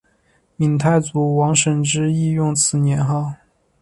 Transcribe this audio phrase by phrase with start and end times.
[0.55, 3.35] 闽太祖王审知亦用此年号。